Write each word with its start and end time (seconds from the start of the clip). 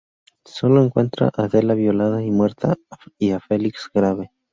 Sólo 0.47 0.83
encuentra 0.83 1.29
a 1.35 1.47
Della 1.47 1.75
violada 1.75 2.23
y 2.23 2.31
muerta 2.31 2.75
y 3.19 3.33
a 3.33 3.39
Felix 3.39 3.87
grave. 3.93 4.31